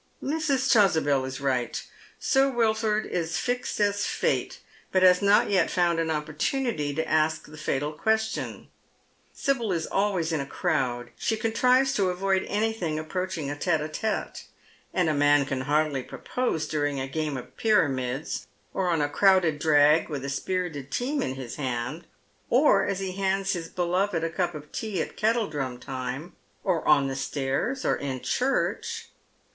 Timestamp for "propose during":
16.01-16.99